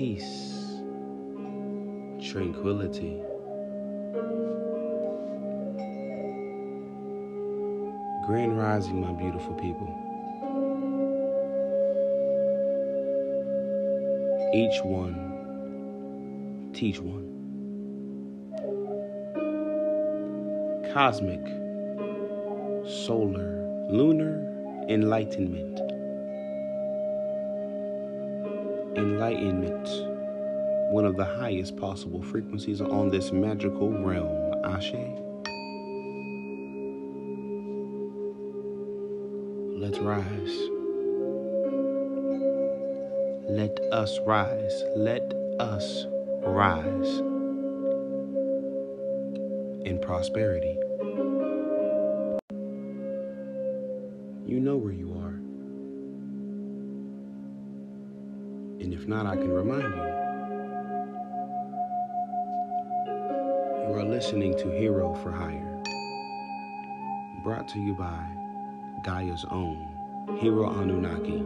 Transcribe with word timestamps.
peace, 0.00 0.80
tranquility. 2.22 3.20
Grand 8.24 8.56
Rising, 8.56 8.98
my 9.02 9.12
beautiful 9.12 9.52
people. 9.56 9.86
Each 14.54 14.82
one, 14.82 16.70
teach 16.72 16.98
one. 17.00 17.26
Cosmic, 20.94 21.44
solar, 22.88 23.86
lunar 23.90 24.46
enlightenment. 24.88 25.78
Enlightenment, 28.96 29.88
one 30.92 31.04
of 31.04 31.16
the 31.16 31.24
highest 31.24 31.76
possible 31.76 32.22
frequencies 32.22 32.80
on 32.80 33.08
this 33.08 33.30
magical 33.30 33.90
realm. 33.90 34.64
Ashe. 34.64 34.94
Let's 39.80 39.98
rise. 40.00 40.58
Let 43.48 43.78
us 43.92 44.18
rise. 44.26 44.84
Let 44.96 45.32
us 45.60 46.06
rise 46.44 47.18
in 49.86 49.98
prosperity. 50.02 50.76
You 54.46 54.60
know 54.60 54.76
where 54.76 54.92
you 54.92 55.12
are. 55.14 55.19
And 58.80 58.94
if 58.94 59.06
not, 59.06 59.26
I 59.26 59.36
can 59.36 59.52
remind 59.52 59.82
you. 59.82 60.02
You 63.86 63.94
are 63.94 64.04
listening 64.04 64.56
to 64.56 64.70
Hero 64.70 65.14
for 65.16 65.30
Hire, 65.30 65.82
brought 67.44 67.68
to 67.68 67.78
you 67.78 67.94
by 67.94 68.24
Gaia's 69.04 69.44
own, 69.50 69.86
Hero 70.38 70.70
Anunnaki. 70.70 71.44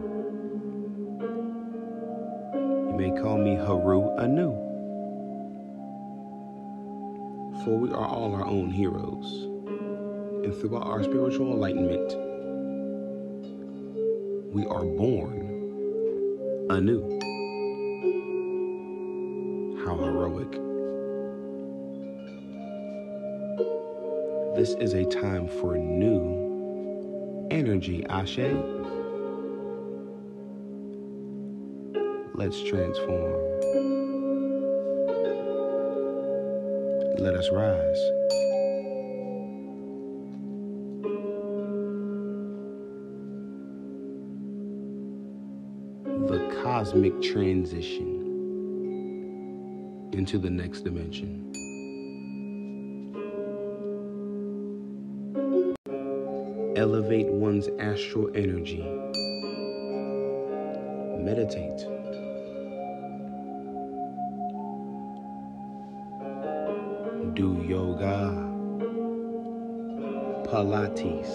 You 2.53 2.95
may 2.97 3.11
call 3.21 3.37
me 3.37 3.55
Haru 3.55 4.15
Anu, 4.17 4.51
for 7.65 7.77
we 7.77 7.89
are 7.89 8.07
all 8.07 8.33
our 8.33 8.45
own 8.47 8.69
heroes. 8.69 9.49
And 10.45 10.55
throughout 10.55 10.87
our 10.87 11.03
spiritual 11.03 11.51
enlightenment, 11.51 12.15
we 14.53 14.65
are 14.67 14.85
born 14.85 15.51
anew. 16.69 17.24
How 19.85 19.95
heroic. 19.97 20.51
This 24.55 24.73
is 24.79 24.95
a 24.95 25.05
time 25.05 25.47
for 25.47 25.77
new 25.77 27.47
energy, 27.51 28.03
Ashe. 28.09 28.39
Let's 32.33 32.63
transform. 32.63 33.33
Let 37.19 37.35
us 37.35 37.51
rise. 37.51 38.01
The 46.27 46.59
cosmic 46.63 47.21
transition 47.21 48.14
into 50.15 50.39
the 50.39 50.49
next 50.49 50.81
dimension. 50.81 51.45
elevate 56.75 57.27
one's 57.27 57.69
astral 57.79 58.29
energy. 58.35 58.83
Meditate. 61.17 61.79
Do 67.33 67.65
yoga, 67.67 68.31
Pilates, 70.47 71.31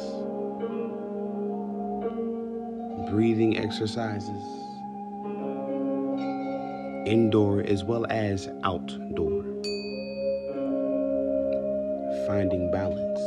breathing 3.10 3.58
exercises, 3.58 4.44
indoor 7.06 7.62
as 7.62 7.84
well 7.84 8.06
as 8.10 8.48
outdoor. 8.64 9.44
Finding 12.26 12.70
balance. 12.70 13.20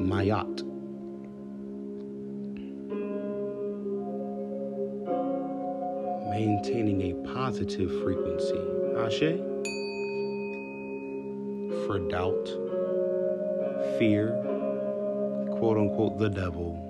Mayat. 0.00 0.62
Maintaining 6.30 7.02
a 7.10 7.14
positive 7.34 7.90
frequency. 8.02 8.60
Ashe. 8.96 9.38
For 11.86 11.98
doubt, 11.98 12.48
fear, 13.98 14.30
quote 15.58 15.78
unquote, 15.78 16.18
the 16.18 16.28
devil, 16.28 16.87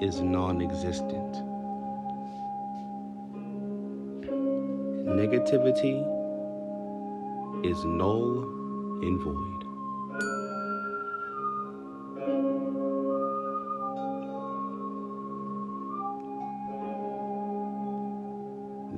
is 0.00 0.20
non 0.20 0.60
existent. 0.60 1.34
Negativity 5.06 6.04
is 7.64 7.84
null 7.84 8.42
and 9.02 9.20
void. 9.20 9.56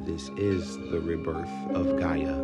This 0.05 0.31
is 0.37 0.79
the 0.91 1.01
rebirth 1.01 1.49
of 1.75 1.99
Gaia. 1.99 2.35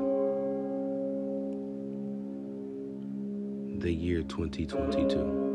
The 3.81 3.93
year 3.93 4.23
2022. 4.23 5.54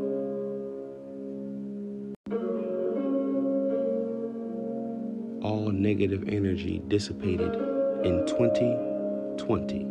Negative 5.80 6.28
energy 6.28 6.82
dissipated 6.88 7.54
in 8.04 8.26
2020. 8.26 9.86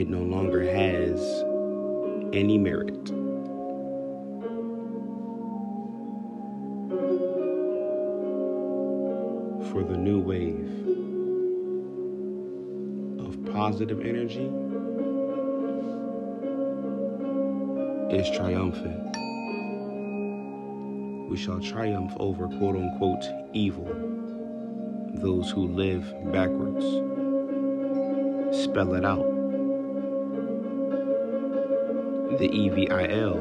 It 0.00 0.08
no 0.08 0.22
longer 0.22 0.64
has 0.64 1.20
any 2.32 2.56
merit. 2.58 3.12
for 9.70 9.82
the 9.84 9.96
new 9.96 10.20
wave 10.20 10.68
of 13.26 13.42
positive 13.54 14.00
energy 14.04 14.50
is 18.14 18.28
triumphant. 18.36 19.21
We 21.32 21.38
shall 21.38 21.60
triumph 21.60 22.12
over 22.18 22.46
quote 22.46 22.76
unquote 22.76 23.24
evil, 23.54 23.88
those 25.14 25.50
who 25.50 25.66
live 25.66 26.04
backwards. 26.30 26.84
Spell 28.54 28.92
it 28.92 29.02
out. 29.06 29.24
The 32.38 32.50
EVIL 32.52 33.36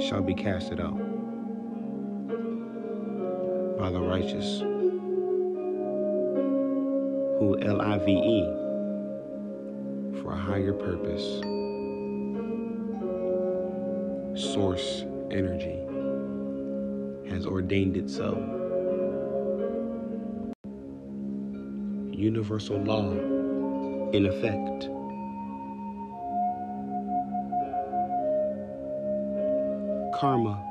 shall 0.00 0.22
be 0.22 0.34
casted 0.34 0.80
out 0.80 0.98
by 3.78 3.92
the 3.92 4.00
righteous, 4.00 4.58
who 7.38 7.56
L 7.62 7.80
I 7.80 7.96
V 7.98 8.10
E 8.10 8.42
for 10.20 10.32
a 10.32 10.36
higher 10.36 10.72
purpose, 10.72 11.40
source 14.40 15.04
energy 15.30 15.78
has 17.30 17.46
ordained 17.46 17.96
it 17.96 18.08
so. 18.10 18.34
Universal 22.10 22.78
law 22.78 23.12
in 24.12 24.26
effect. 24.26 24.88
Karma 30.18 30.66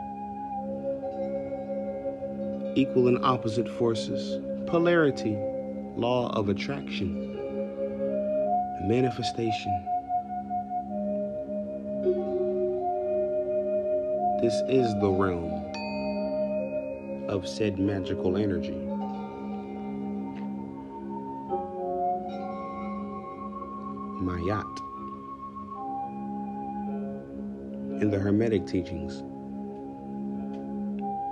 equal 2.75 3.07
and 3.07 3.23
opposite 3.25 3.67
forces, 3.77 4.39
polarity, 4.67 5.35
law 5.95 6.31
of 6.33 6.49
attraction, 6.49 7.35
manifestation. 8.87 9.85
This 14.41 14.61
is 14.69 14.93
the 15.01 15.09
realm 15.09 15.51
of 17.27 17.45
said 17.45 17.77
magical 17.77 18.37
energy. 18.37 18.71
Mayat. 24.23 24.81
In 28.01 28.09
the 28.09 28.17
Hermetic 28.17 28.65
teachings, 28.65 29.23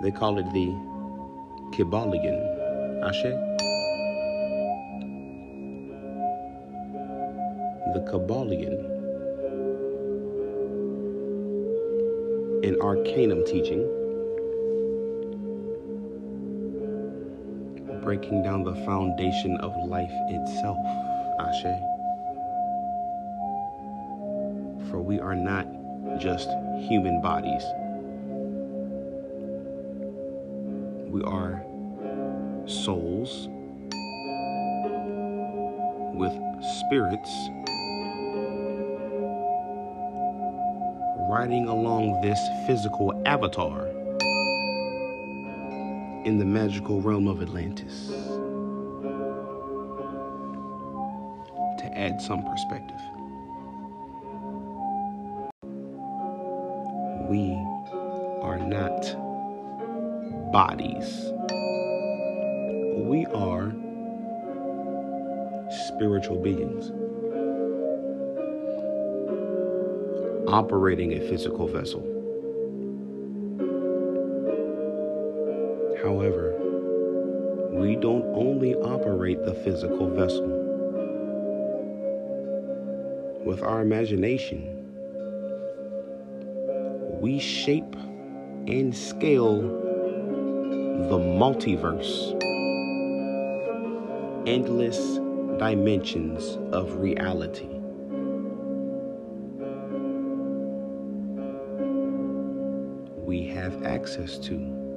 they 0.03 0.11
call 0.11 0.37
it 0.39 0.51
the 0.51 0.75
Kybalion. 1.71 2.37
Ashe? 3.05 3.31
The 7.93 8.01
Kybalion. 8.11 8.96
An 12.63 12.75
arcanum 12.81 13.45
teaching 13.45 13.87
breaking 18.03 18.41
down 18.41 18.63
the 18.63 18.73
foundation 18.85 19.57
of 19.57 19.75
life 19.85 20.13
itself. 20.29 20.77
Ashe. 21.39 21.63
For 24.89 25.01
we 25.01 25.19
are 25.19 25.35
not 25.35 25.67
just 26.17 26.49
human 26.79 27.21
bodies. 27.21 27.63
We 31.11 31.21
are 31.23 31.63
souls 32.65 33.49
with 36.15 36.33
spirits 36.63 37.49
riding 41.37 41.67
along 41.67 42.19
this 42.21 42.39
physical 42.65 43.13
avatar 43.27 43.85
in 46.25 46.39
the 46.39 46.45
magical 46.45 46.99
realm 46.99 47.27
of 47.27 47.43
Atlantis. 47.43 48.07
To 51.77 51.85
add 51.95 52.19
some 52.19 52.43
perspective, 52.43 52.99
we 57.29 57.51
are 58.41 58.57
not 58.57 58.99
bodies, 60.51 61.07
we 63.07 63.27
are 63.27 63.75
spiritual 65.85 66.41
beings 66.41 66.91
operating 70.47 71.13
a 71.13 71.19
physical 71.27 71.67
vessel. 71.67 72.01
However, 76.03 76.55
we 77.71 77.95
don't 77.95 78.23
only 78.33 78.73
operate 78.75 79.43
the 79.43 79.53
physical 79.53 80.09
vessel. 80.09 80.47
With 83.45 83.61
our 83.61 83.81
imagination, 83.81 84.73
we 87.19 87.39
shape 87.39 87.95
and 88.67 88.95
scale 88.95 89.61
the 91.09 91.17
multiverse, 91.17 92.33
endless 94.47 94.97
dimensions 95.59 96.57
of 96.73 96.95
reality. 96.95 97.76
We 103.27 103.45
have 103.47 103.83
access 103.83 104.37
to. 104.39 104.87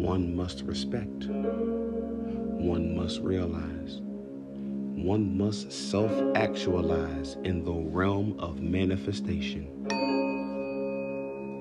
one 0.00 0.34
must 0.34 0.62
respect, 0.62 1.26
one 1.26 2.96
must 2.96 3.20
realize, 3.20 4.00
one 4.00 5.36
must 5.36 5.70
self 5.70 6.10
actualize 6.34 7.36
in 7.44 7.64
the 7.64 7.72
realm 7.72 8.34
of 8.38 8.62
manifestation. 8.62 9.66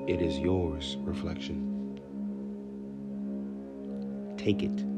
It 0.07 0.21
is 0.21 0.39
yours, 0.39 0.97
reflection. 1.01 1.99
Take 4.37 4.63
it. 4.63 4.88